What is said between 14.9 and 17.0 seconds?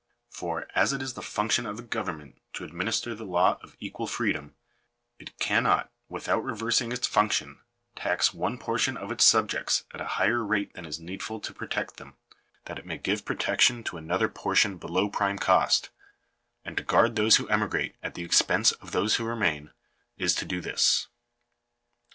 prime cost; and to